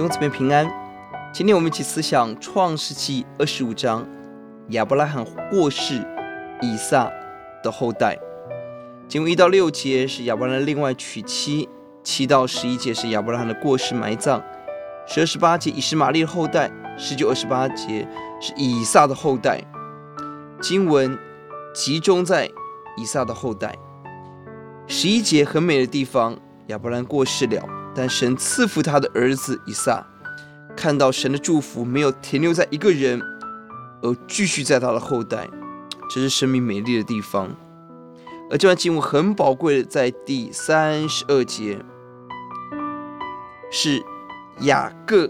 [0.00, 0.66] 弟兄姊妹平安。
[1.30, 4.08] 今天我们一起思想创世记二十五章，
[4.70, 6.02] 亚伯拉罕过世，
[6.62, 7.12] 以撒
[7.62, 8.18] 的后代。
[9.06, 11.68] 经文一到六节是亚伯拉罕另外娶妻，
[12.02, 14.42] 七到十一节是亚伯拉罕的过世埋葬，
[15.06, 18.08] 十二十八节以实玛利的后代，十九二十八节
[18.40, 19.62] 是以撒的后代。
[20.62, 21.18] 经文
[21.74, 22.50] 集中在
[22.96, 23.76] 以撒的后代。
[24.86, 26.38] 十一节很美的地方，
[26.68, 27.79] 亚伯拉罕过世了。
[27.94, 30.06] 但神赐福他的儿子以撒，
[30.76, 33.20] 看到神的祝福没有停留在一个人，
[34.00, 35.48] 而继续在他的后代，
[36.08, 37.50] 这是生命美丽的地方。
[38.48, 41.84] 而这段经文很宝贵的，在第三十二节，
[43.70, 44.02] 是
[44.60, 45.28] 雅各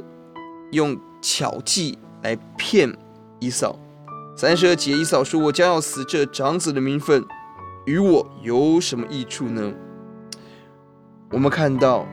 [0.72, 2.94] 用巧计来骗
[3.40, 3.78] 以扫。
[4.36, 7.24] 三十二节，以扫说：“我将要死，这长子的名分
[7.84, 9.72] 与我有什么益处呢？”
[11.32, 12.06] 我们看到。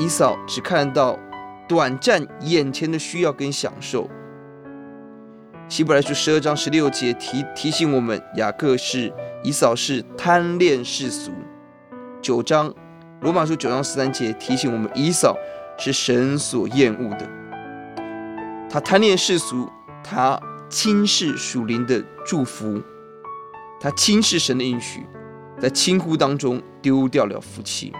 [0.00, 1.18] 以扫只看到
[1.68, 4.08] 短暂眼前的需要跟享受。
[5.68, 9.12] 希伯来书十二章十六节提提醒我们，雅各是
[9.44, 11.30] 以扫是贪恋世俗。
[12.22, 12.72] 九章
[13.20, 15.36] 罗马书九章十三节提醒我们，以扫
[15.78, 17.28] 是神所厌恶的。
[18.70, 19.68] 他贪恋世俗，
[20.02, 20.40] 他
[20.70, 22.80] 轻视属灵的祝福，
[23.78, 25.06] 他轻视神的应许，
[25.60, 27.92] 在轻忽当中丢掉了福气。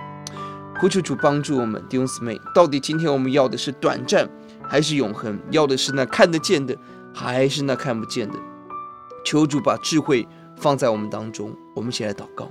[0.80, 4.26] 呼求主帮助我们，弟兄姊妹，到底今天我们要的是短暂
[4.66, 5.38] 还是永恒？
[5.50, 6.74] 要的是那看得见的，
[7.12, 8.38] 还是那看不见的？
[9.22, 11.54] 求主把智慧放在我们当中。
[11.74, 12.50] 我们一起来祷告。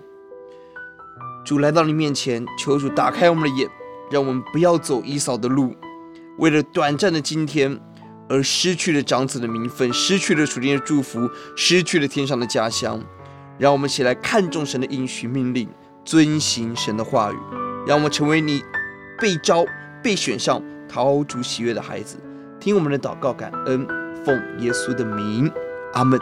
[1.43, 3.67] 主来到你面前，求主打开我们的眼，
[4.11, 5.75] 让我们不要走一扫的路，
[6.37, 7.79] 为了短暂的今天
[8.29, 13.01] 而失去了长子的名分，失去了属灵的祝福，失去了天上的家乡。
[13.57, 15.67] 让我们一起来看重神的应许命令，
[16.05, 17.58] 遵行神的话语。
[17.87, 18.63] 让我们成为你
[19.19, 19.65] 被招、
[20.03, 22.17] 被选上、讨主喜悦的孩子。
[22.59, 23.87] 听我们的祷告，感恩，
[24.25, 25.51] 奉耶稣的名，
[25.93, 26.19] 阿门。